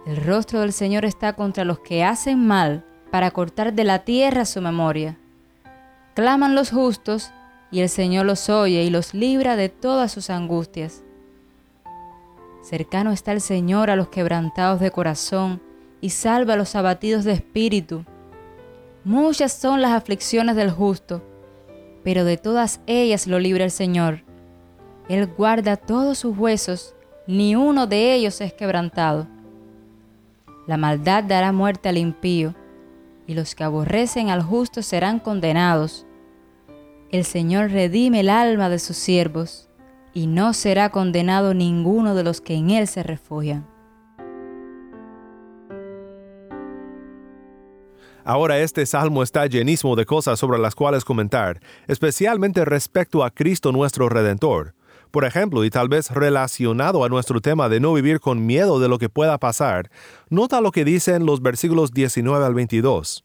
El 0.04 0.18
rostro 0.18 0.60
del 0.60 0.74
Señor 0.74 1.06
está 1.06 1.32
contra 1.32 1.64
los 1.64 1.78
que 1.78 2.04
hacen 2.04 2.46
mal 2.46 2.84
para 3.10 3.30
cortar 3.30 3.72
de 3.72 3.84
la 3.84 4.00
tierra 4.00 4.44
su 4.44 4.60
memoria. 4.60 5.16
Claman 6.12 6.54
los 6.54 6.70
justos 6.70 7.32
y 7.74 7.80
el 7.80 7.88
Señor 7.88 8.24
los 8.24 8.48
oye 8.50 8.84
y 8.84 8.90
los 8.90 9.14
libra 9.14 9.56
de 9.56 9.68
todas 9.68 10.12
sus 10.12 10.30
angustias. 10.30 11.02
Cercano 12.62 13.10
está 13.10 13.32
el 13.32 13.40
Señor 13.40 13.90
a 13.90 13.96
los 13.96 14.10
quebrantados 14.10 14.78
de 14.78 14.92
corazón 14.92 15.60
y 16.00 16.10
salva 16.10 16.54
a 16.54 16.56
los 16.56 16.76
abatidos 16.76 17.24
de 17.24 17.32
espíritu. 17.32 18.04
Muchas 19.02 19.54
son 19.54 19.82
las 19.82 19.90
aflicciones 19.90 20.54
del 20.54 20.70
justo, 20.70 21.20
pero 22.04 22.24
de 22.24 22.36
todas 22.36 22.80
ellas 22.86 23.26
lo 23.26 23.40
libra 23.40 23.64
el 23.64 23.72
Señor. 23.72 24.22
Él 25.08 25.26
guarda 25.26 25.76
todos 25.76 26.18
sus 26.18 26.38
huesos, 26.38 26.94
ni 27.26 27.56
uno 27.56 27.88
de 27.88 28.14
ellos 28.14 28.40
es 28.40 28.52
quebrantado. 28.52 29.26
La 30.68 30.76
maldad 30.76 31.24
dará 31.24 31.50
muerte 31.50 31.88
al 31.88 31.98
impío, 31.98 32.54
y 33.26 33.34
los 33.34 33.56
que 33.56 33.64
aborrecen 33.64 34.30
al 34.30 34.42
justo 34.42 34.80
serán 34.80 35.18
condenados. 35.18 36.06
El 37.14 37.24
Señor 37.24 37.70
redime 37.70 38.18
el 38.18 38.28
alma 38.28 38.68
de 38.68 38.80
sus 38.80 38.96
siervos, 38.96 39.68
y 40.14 40.26
no 40.26 40.52
será 40.52 40.90
condenado 40.90 41.54
ninguno 41.54 42.16
de 42.16 42.24
los 42.24 42.40
que 42.40 42.54
en 42.54 42.70
Él 42.70 42.88
se 42.88 43.04
refugian. 43.04 43.68
Ahora 48.24 48.58
este 48.58 48.84
salmo 48.84 49.22
está 49.22 49.46
llenísimo 49.46 49.94
de 49.94 50.06
cosas 50.06 50.40
sobre 50.40 50.58
las 50.58 50.74
cuales 50.74 51.04
comentar, 51.04 51.60
especialmente 51.86 52.64
respecto 52.64 53.22
a 53.22 53.30
Cristo 53.30 53.70
nuestro 53.70 54.08
Redentor. 54.08 54.74
Por 55.12 55.24
ejemplo, 55.24 55.64
y 55.64 55.70
tal 55.70 55.88
vez 55.88 56.10
relacionado 56.10 57.04
a 57.04 57.08
nuestro 57.08 57.40
tema 57.40 57.68
de 57.68 57.78
no 57.78 57.92
vivir 57.92 58.18
con 58.18 58.44
miedo 58.44 58.80
de 58.80 58.88
lo 58.88 58.98
que 58.98 59.08
pueda 59.08 59.38
pasar, 59.38 59.88
nota 60.30 60.60
lo 60.60 60.72
que 60.72 60.84
dicen 60.84 61.26
los 61.26 61.40
versículos 61.40 61.92
19 61.92 62.44
al 62.44 62.54
22. 62.54 63.24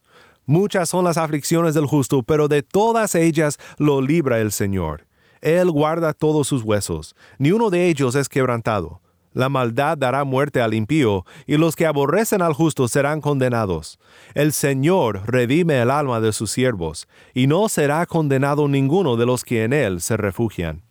Muchas 0.49 0.89
son 0.89 1.05
las 1.05 1.17
aflicciones 1.17 1.75
del 1.75 1.85
justo, 1.85 2.23
pero 2.23 2.47
de 2.47 2.63
todas 2.63 3.13
ellas 3.13 3.59
lo 3.77 4.01
libra 4.01 4.39
el 4.39 4.51
Señor. 4.51 5.05
Él 5.41 5.69
guarda 5.69 6.11
todos 6.11 6.47
sus 6.47 6.63
huesos, 6.63 7.15
ni 7.37 7.51
uno 7.51 7.69
de 7.69 7.87
ellos 7.87 8.15
es 8.15 8.27
quebrantado. 8.27 8.99
La 9.31 9.47
maldad 9.47 9.95
dará 9.95 10.23
muerte 10.23 10.59
al 10.59 10.73
impío, 10.73 11.23
y 11.45 11.57
los 11.57 11.75
que 11.75 11.85
aborrecen 11.85 12.41
al 12.41 12.53
justo 12.53 12.87
serán 12.87 13.21
condenados. 13.21 13.99
El 14.33 14.51
Señor 14.51 15.21
redime 15.27 15.79
el 15.83 15.91
alma 15.91 16.19
de 16.19 16.33
sus 16.33 16.49
siervos, 16.49 17.07
y 17.35 17.45
no 17.45 17.69
será 17.69 18.03
condenado 18.07 18.67
ninguno 18.67 19.17
de 19.17 19.27
los 19.27 19.43
que 19.43 19.65
en 19.65 19.71
él 19.71 20.01
se 20.01 20.17
refugian. 20.17 20.81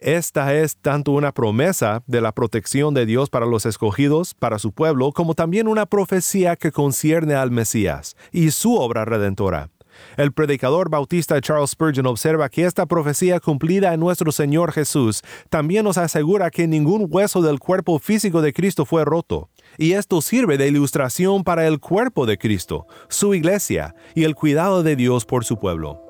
Esta 0.00 0.54
es 0.54 0.78
tanto 0.78 1.12
una 1.12 1.32
promesa 1.32 2.02
de 2.06 2.22
la 2.22 2.32
protección 2.32 2.94
de 2.94 3.04
Dios 3.04 3.28
para 3.28 3.44
los 3.44 3.66
escogidos, 3.66 4.32
para 4.32 4.58
su 4.58 4.72
pueblo, 4.72 5.12
como 5.12 5.34
también 5.34 5.68
una 5.68 5.84
profecía 5.84 6.56
que 6.56 6.72
concierne 6.72 7.34
al 7.34 7.50
Mesías 7.50 8.16
y 8.32 8.50
su 8.50 8.76
obra 8.76 9.04
redentora. 9.04 9.68
El 10.16 10.32
predicador 10.32 10.88
bautista 10.88 11.38
Charles 11.42 11.72
Spurgeon 11.72 12.06
observa 12.06 12.48
que 12.48 12.64
esta 12.64 12.86
profecía 12.86 13.40
cumplida 13.40 13.92
en 13.92 14.00
nuestro 14.00 14.32
Señor 14.32 14.72
Jesús 14.72 15.20
también 15.50 15.84
nos 15.84 15.98
asegura 15.98 16.50
que 16.50 16.66
ningún 16.66 17.06
hueso 17.10 17.42
del 17.42 17.58
cuerpo 17.58 17.98
físico 17.98 18.40
de 18.40 18.54
Cristo 18.54 18.86
fue 18.86 19.04
roto. 19.04 19.50
Y 19.76 19.92
esto 19.92 20.22
sirve 20.22 20.56
de 20.56 20.68
ilustración 20.68 21.44
para 21.44 21.66
el 21.66 21.78
cuerpo 21.78 22.24
de 22.24 22.38
Cristo, 22.38 22.86
su 23.10 23.34
iglesia 23.34 23.94
y 24.14 24.24
el 24.24 24.34
cuidado 24.34 24.82
de 24.82 24.96
Dios 24.96 25.26
por 25.26 25.44
su 25.44 25.58
pueblo. 25.58 26.06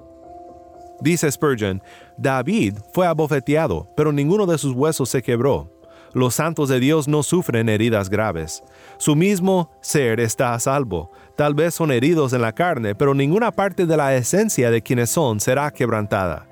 Dice 1.00 1.31
Spurgeon, 1.33 1.83
David 2.20 2.76
fue 2.92 3.06
abofeteado, 3.06 3.88
pero 3.96 4.12
ninguno 4.12 4.44
de 4.44 4.59
sus 4.59 4.74
huesos 4.74 5.09
se 5.09 5.22
quebró. 5.22 5.72
Los 6.12 6.35
santos 6.35 6.68
de 6.68 6.78
Dios 6.78 7.09
no 7.09 7.22
sufren 7.22 7.70
heridas 7.70 8.11
graves. 8.11 8.62
Su 8.98 9.16
mismo 9.16 9.70
ser 9.80 10.20
está 10.20 10.52
a 10.52 10.61
salvo. 10.61 11.11
Tal 11.35 11.54
vez 11.54 11.74
son 11.74 11.90
heridos 11.90 12.35
en 12.35 12.42
la 12.42 12.52
carne, 12.52 12.94
pero 12.94 13.14
ninguna 13.14 13.52
parte 13.52 13.87
de 13.87 13.96
la 13.96 14.14
esencia 14.14 14.70
de 14.70 14.83
quienes 14.83 15.09
son 15.09 15.40
será 15.40 15.70
quebrantada. 15.70 16.49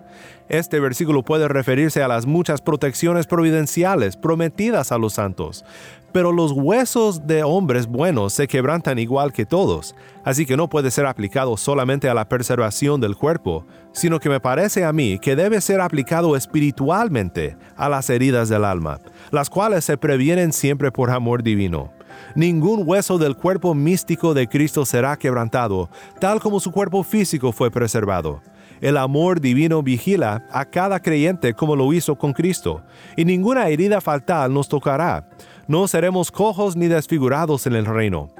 Este 0.48 0.80
versículo 0.80 1.22
puede 1.22 1.46
referirse 1.46 2.02
a 2.02 2.08
las 2.08 2.24
muchas 2.24 2.62
protecciones 2.62 3.26
providenciales 3.26 4.16
prometidas 4.16 4.92
a 4.92 4.98
los 4.98 5.12
santos, 5.12 5.62
pero 6.10 6.32
los 6.32 6.52
huesos 6.52 7.26
de 7.26 7.42
hombres 7.42 7.86
buenos 7.86 8.32
se 8.32 8.48
quebrantan 8.48 8.98
igual 8.98 9.30
que 9.30 9.44
todos, 9.44 9.94
así 10.24 10.46
que 10.46 10.56
no 10.56 10.70
puede 10.70 10.90
ser 10.90 11.04
aplicado 11.04 11.58
solamente 11.58 12.08
a 12.08 12.14
la 12.14 12.30
preservación 12.30 12.98
del 12.98 13.14
cuerpo, 13.14 13.66
sino 13.92 14.20
que 14.20 14.30
me 14.30 14.40
parece 14.40 14.86
a 14.86 14.92
mí 14.94 15.18
que 15.18 15.36
debe 15.36 15.60
ser 15.60 15.82
aplicado 15.82 16.34
espiritualmente 16.34 17.58
a 17.76 17.90
las 17.90 18.08
heridas 18.08 18.48
del 18.48 18.64
alma, 18.64 19.00
las 19.30 19.50
cuales 19.50 19.84
se 19.84 19.98
previenen 19.98 20.54
siempre 20.54 20.90
por 20.90 21.10
amor 21.10 21.42
divino. 21.42 21.92
Ningún 22.34 22.84
hueso 22.86 23.18
del 23.18 23.36
cuerpo 23.36 23.74
místico 23.74 24.32
de 24.32 24.48
Cristo 24.48 24.86
será 24.86 25.18
quebrantado, 25.18 25.90
tal 26.20 26.40
como 26.40 26.58
su 26.58 26.72
cuerpo 26.72 27.04
físico 27.04 27.52
fue 27.52 27.70
preservado. 27.70 28.40
El 28.80 28.96
amor 28.96 29.40
divino 29.40 29.82
vigila 29.82 30.44
a 30.50 30.64
cada 30.64 31.00
creyente 31.00 31.54
como 31.54 31.76
lo 31.76 31.92
hizo 31.92 32.16
con 32.16 32.32
Cristo, 32.32 32.82
y 33.16 33.24
ninguna 33.24 33.68
herida 33.68 34.00
fatal 34.00 34.52
nos 34.52 34.68
tocará. 34.68 35.28
No 35.66 35.86
seremos 35.86 36.30
cojos 36.30 36.76
ni 36.76 36.86
desfigurados 36.86 37.66
en 37.66 37.74
el 37.74 37.84
reino. 37.84 38.30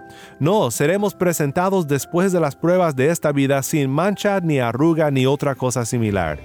No, 0.40 0.70
seremos 0.70 1.14
presentados 1.14 1.86
después 1.86 2.32
de 2.32 2.40
las 2.40 2.56
pruebas 2.56 2.96
de 2.96 3.10
esta 3.10 3.32
vida 3.32 3.62
sin 3.62 3.90
mancha 3.90 4.40
ni 4.40 4.58
arruga 4.60 5.10
ni 5.10 5.26
otra 5.26 5.54
cosa 5.54 5.84
similar. 5.84 6.38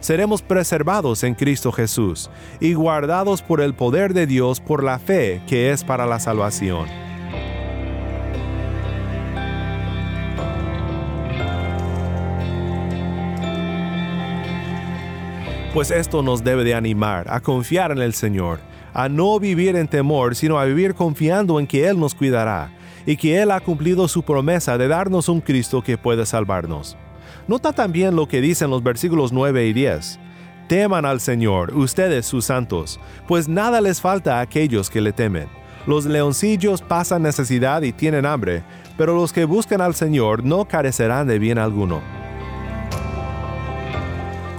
Seremos 0.00 0.40
preservados 0.40 1.24
en 1.24 1.34
Cristo 1.34 1.72
Jesús 1.72 2.30
y 2.58 2.72
guardados 2.72 3.42
por 3.42 3.60
el 3.60 3.74
poder 3.74 4.14
de 4.14 4.26
Dios 4.26 4.60
por 4.60 4.82
la 4.82 4.98
fe 4.98 5.42
que 5.46 5.72
es 5.72 5.84
para 5.84 6.06
la 6.06 6.18
salvación. 6.18 7.09
Pues 15.72 15.92
esto 15.92 16.20
nos 16.20 16.42
debe 16.42 16.64
de 16.64 16.74
animar 16.74 17.26
a 17.30 17.38
confiar 17.38 17.92
en 17.92 17.98
el 17.98 18.12
Señor, 18.12 18.58
a 18.92 19.08
no 19.08 19.38
vivir 19.38 19.76
en 19.76 19.86
temor, 19.86 20.34
sino 20.34 20.58
a 20.58 20.64
vivir 20.64 20.96
confiando 20.96 21.60
en 21.60 21.68
que 21.68 21.86
Él 21.86 22.00
nos 22.00 22.12
cuidará 22.12 22.72
y 23.06 23.16
que 23.16 23.40
Él 23.40 23.52
ha 23.52 23.60
cumplido 23.60 24.08
su 24.08 24.24
promesa 24.24 24.76
de 24.76 24.88
darnos 24.88 25.28
un 25.28 25.40
Cristo 25.40 25.80
que 25.80 25.96
puede 25.96 26.26
salvarnos. 26.26 26.96
Nota 27.46 27.72
también 27.72 28.16
lo 28.16 28.26
que 28.26 28.40
dicen 28.40 28.68
los 28.68 28.82
versículos 28.82 29.32
9 29.32 29.68
y 29.68 29.72
10. 29.72 30.18
Teman 30.66 31.04
al 31.04 31.20
Señor, 31.20 31.72
ustedes 31.76 32.26
sus 32.26 32.46
santos, 32.46 32.98
pues 33.28 33.48
nada 33.48 33.80
les 33.80 34.00
falta 34.00 34.38
a 34.38 34.40
aquellos 34.40 34.90
que 34.90 35.00
le 35.00 35.12
temen. 35.12 35.46
Los 35.86 36.04
leoncillos 36.04 36.82
pasan 36.82 37.22
necesidad 37.22 37.82
y 37.82 37.92
tienen 37.92 38.26
hambre, 38.26 38.64
pero 38.98 39.14
los 39.14 39.32
que 39.32 39.44
buscan 39.44 39.80
al 39.80 39.94
Señor 39.94 40.42
no 40.44 40.64
carecerán 40.64 41.28
de 41.28 41.38
bien 41.38 41.58
alguno. 41.58 42.02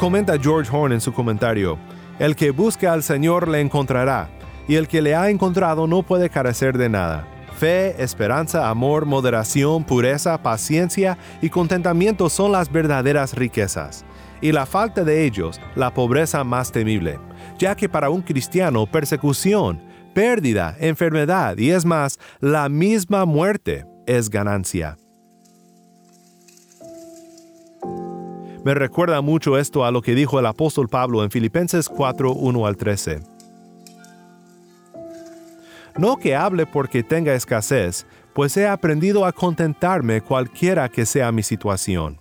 Comenta 0.02 0.36
George 0.40 0.76
Horn 0.76 0.94
en 0.94 1.00
su 1.00 1.14
comentario, 1.14 1.78
el 2.18 2.36
que 2.36 2.50
busca 2.50 2.92
al 2.92 3.04
Señor 3.04 3.48
le 3.48 3.62
encontrará, 3.62 4.32
y 4.68 4.74
el 4.74 4.88
que 4.88 5.00
le 5.00 5.14
ha 5.14 5.30
encontrado 5.30 5.86
no 5.86 6.02
puede 6.02 6.32
carecer 6.32 6.76
de 6.76 6.90
nada. 6.90 7.28
Fe, 7.60 8.02
esperanza, 8.02 8.72
amor, 8.72 9.06
moderación, 9.06 9.84
pureza, 9.84 10.42
paciencia 10.42 11.20
y 11.40 11.52
contentamiento 11.52 12.32
son 12.32 12.52
las 12.52 12.72
verdaderas 12.72 13.36
riquezas, 13.36 14.04
y 14.42 14.52
la 14.52 14.66
falta 14.66 15.04
de 15.04 15.24
ellos 15.24 15.62
la 15.76 15.94
pobreza 15.94 16.44
más 16.44 16.72
temible, 16.72 17.20
ya 17.60 17.76
que 17.76 17.88
para 17.88 18.10
un 18.10 18.24
cristiano 18.24 18.88
persecución, 18.88 19.84
pérdida, 20.16 20.76
enfermedad 20.80 21.60
y 21.60 21.70
es 21.70 21.86
más, 21.86 22.18
la 22.40 22.70
misma 22.70 23.26
muerte 23.26 23.86
es 24.08 24.32
ganancia. 24.32 24.98
Me 28.63 28.76
recuerda 28.76 29.21
mucho 29.21 29.58
esto 29.58 29.86
a 29.86 29.91
lo 29.91 30.04
que 30.04 30.13
dijo 30.13 30.39
el 30.39 30.45
apóstol 30.45 30.88
Pablo 30.88 31.24
en 31.24 31.32
Filipenses 31.32 31.89
4, 31.89 32.32
1 32.32 32.65
al 32.67 32.78
13. 32.78 33.24
No 35.97 36.17
que 36.17 36.36
hable 36.36 36.67
porque 36.67 37.02
tenga 37.02 37.34
escasez, 37.34 38.06
pues 38.34 38.56
he 38.58 38.67
aprendido 38.67 39.26
a 39.26 39.32
contentarme 39.32 40.21
cualquiera 40.21 40.89
que 40.89 41.08
sea 41.08 41.32
mi 41.32 41.41
situación. 41.41 42.19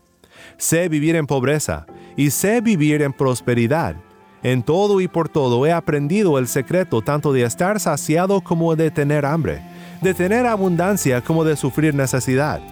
Sé 0.57 0.89
vivir 0.89 1.15
en 1.15 1.27
pobreza 1.27 1.85
y 2.17 2.31
sé 2.31 2.63
vivir 2.63 3.03
en 3.03 3.13
prosperidad. 3.13 3.97
En 4.43 4.63
todo 4.63 5.03
y 5.03 5.09
por 5.09 5.29
todo 5.29 5.67
he 5.67 5.73
aprendido 5.73 6.39
el 6.39 6.49
secreto 6.49 7.03
tanto 7.03 7.35
de 7.35 7.43
estar 7.43 7.79
saciado 7.79 8.41
como 8.41 8.75
de 8.77 8.91
tener 8.91 9.27
hambre, 9.27 9.61
de 10.01 10.15
tener 10.15 10.47
abundancia 10.47 11.21
como 11.21 11.45
de 11.45 11.57
sufrir 11.57 11.95
necesidad. 11.95 12.63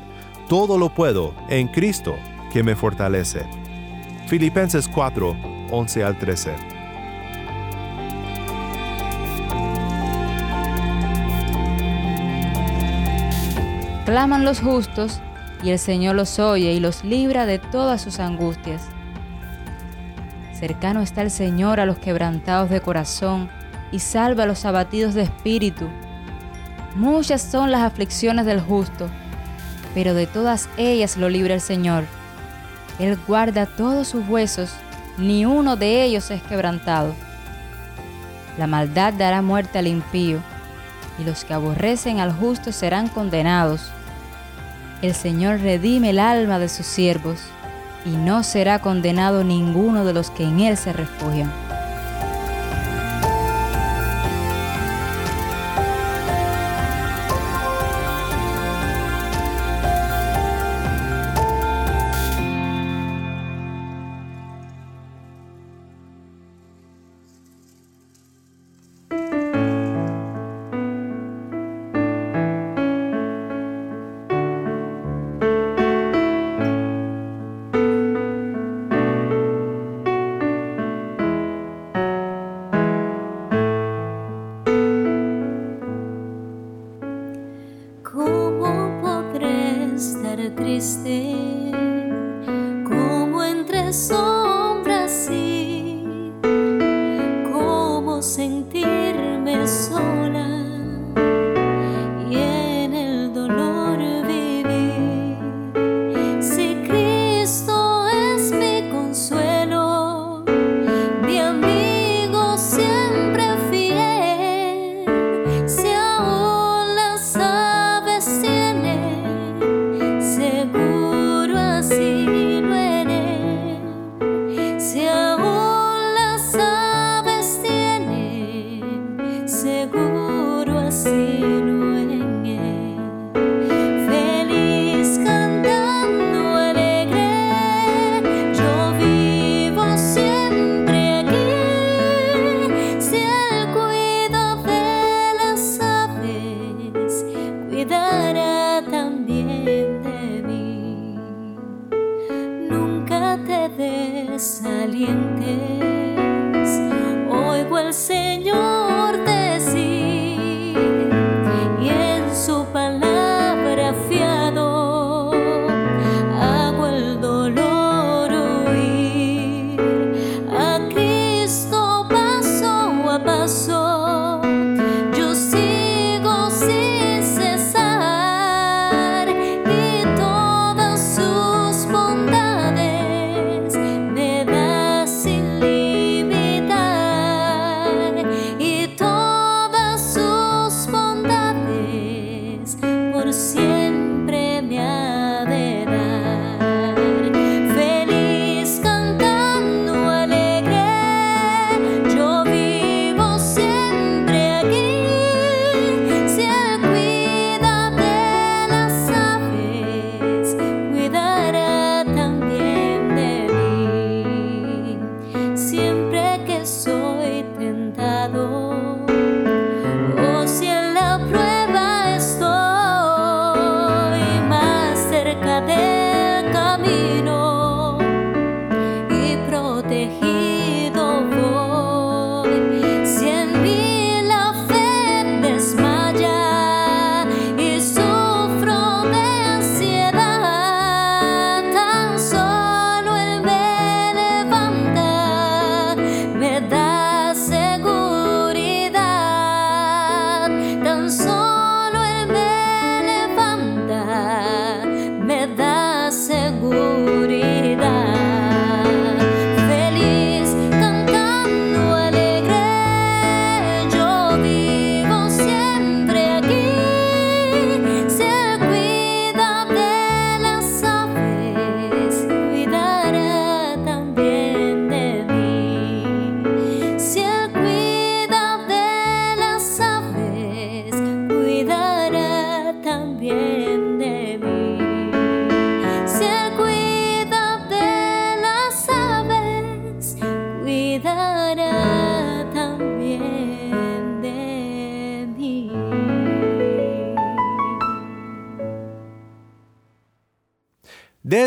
Todo 0.48 0.78
lo 0.78 0.94
puedo 0.94 1.34
en 1.50 1.68
Cristo 1.68 2.14
que 2.52 2.62
me 2.62 2.74
fortalece. 2.74 3.46
Filipenses 4.26 4.88
4, 4.88 5.36
11 5.70 6.04
al 6.04 6.18
13. 6.18 6.54
Claman 14.04 14.44
los 14.44 14.60
justos, 14.60 15.20
y 15.62 15.70
el 15.70 15.78
Señor 15.78 16.16
los 16.16 16.38
oye 16.38 16.72
y 16.72 16.80
los 16.80 17.04
libra 17.04 17.44
de 17.44 17.58
todas 17.58 18.00
sus 18.00 18.20
angustias. 18.20 18.88
Cercano 20.52 21.02
está 21.02 21.22
el 21.22 21.30
Señor 21.30 21.78
a 21.78 21.86
los 21.86 21.98
quebrantados 21.98 22.70
de 22.70 22.80
corazón, 22.80 23.50
y 23.92 24.00
salva 24.00 24.44
a 24.44 24.46
los 24.46 24.64
abatidos 24.64 25.14
de 25.14 25.22
espíritu. 25.22 25.88
Muchas 26.94 27.42
son 27.42 27.70
las 27.70 27.82
aflicciones 27.82 28.46
del 28.46 28.60
justo, 28.60 29.08
pero 29.94 30.14
de 30.14 30.26
todas 30.26 30.68
ellas 30.76 31.16
lo 31.16 31.28
libra 31.28 31.54
el 31.54 31.60
Señor. 31.60 32.04
Él 32.98 33.18
guarda 33.26 33.66
todos 33.66 34.08
sus 34.08 34.28
huesos, 34.28 34.72
ni 35.16 35.44
uno 35.44 35.76
de 35.76 36.02
ellos 36.02 36.30
es 36.30 36.42
quebrantado. 36.42 37.14
La 38.56 38.66
maldad 38.66 39.12
dará 39.12 39.40
muerte 39.42 39.78
al 39.78 39.86
impío, 39.86 40.38
y 41.18 41.24
los 41.24 41.44
que 41.44 41.54
aborrecen 41.54 42.20
al 42.20 42.32
justo 42.32 42.72
serán 42.72 43.08
condenados. 43.08 43.90
El 45.02 45.14
Señor 45.14 45.60
redime 45.60 46.10
el 46.10 46.18
alma 46.18 46.58
de 46.58 46.68
sus 46.68 46.86
siervos, 46.86 47.40
y 48.04 48.10
no 48.10 48.42
será 48.42 48.80
condenado 48.80 49.44
ninguno 49.44 50.04
de 50.04 50.12
los 50.12 50.30
que 50.30 50.44
en 50.44 50.60
Él 50.60 50.76
se 50.76 50.92
refugian. 50.92 51.67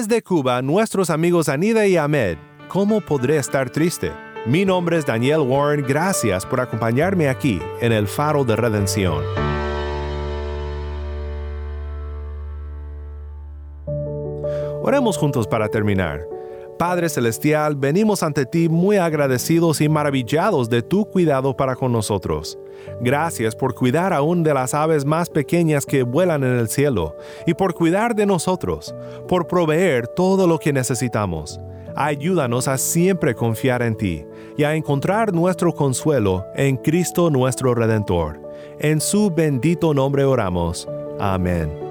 Desde 0.01 0.23
Cuba, 0.23 0.63
nuestros 0.63 1.11
amigos 1.11 1.47
Anida 1.47 1.85
y 1.85 1.95
Ahmed, 1.95 2.35
¿cómo 2.69 3.01
podré 3.01 3.37
estar 3.37 3.69
triste? 3.69 4.11
Mi 4.47 4.65
nombre 4.65 4.97
es 4.97 5.05
Daniel 5.05 5.41
Warren, 5.41 5.85
gracias 5.87 6.43
por 6.43 6.59
acompañarme 6.59 7.29
aquí 7.29 7.61
en 7.81 7.91
el 7.91 8.07
Faro 8.07 8.43
de 8.43 8.55
Redención. 8.55 9.23
Oremos 14.81 15.19
juntos 15.19 15.45
para 15.47 15.69
terminar. 15.69 16.25
Padre 16.81 17.09
Celestial, 17.09 17.75
venimos 17.75 18.23
ante 18.23 18.43
ti 18.43 18.67
muy 18.67 18.97
agradecidos 18.97 19.81
y 19.81 19.87
maravillados 19.87 20.67
de 20.67 20.81
tu 20.81 21.05
cuidado 21.05 21.55
para 21.55 21.75
con 21.75 21.91
nosotros. 21.91 22.57
Gracias 22.99 23.55
por 23.55 23.75
cuidar 23.75 24.13
aún 24.13 24.41
de 24.41 24.51
las 24.51 24.73
aves 24.73 25.05
más 25.05 25.29
pequeñas 25.29 25.85
que 25.85 26.01
vuelan 26.01 26.43
en 26.43 26.57
el 26.57 26.69
cielo 26.69 27.15
y 27.45 27.53
por 27.53 27.75
cuidar 27.75 28.15
de 28.15 28.25
nosotros, 28.25 28.95
por 29.27 29.45
proveer 29.45 30.07
todo 30.07 30.47
lo 30.47 30.57
que 30.57 30.73
necesitamos. 30.73 31.59
Ayúdanos 31.95 32.67
a 32.67 32.79
siempre 32.79 33.35
confiar 33.35 33.83
en 33.83 33.95
ti 33.95 34.25
y 34.57 34.63
a 34.63 34.73
encontrar 34.73 35.35
nuestro 35.35 35.75
consuelo 35.75 36.47
en 36.55 36.77
Cristo 36.77 37.29
nuestro 37.29 37.75
Redentor. 37.75 38.41
En 38.79 39.01
su 39.01 39.29
bendito 39.29 39.93
nombre 39.93 40.23
oramos. 40.23 40.89
Amén. 41.19 41.90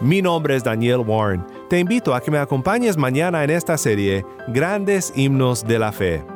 Mi 0.00 0.22
nombre 0.22 0.54
es 0.54 0.62
Daniel 0.62 1.00
Warren. 1.00 1.44
Te 1.68 1.80
invito 1.80 2.14
a 2.14 2.20
que 2.20 2.30
me 2.30 2.38
acompañes 2.38 2.96
mañana 2.96 3.42
en 3.42 3.50
esta 3.50 3.76
serie 3.76 4.24
Grandes 4.46 5.12
Himnos 5.16 5.66
de 5.66 5.80
la 5.80 5.90
Fe 5.90 6.35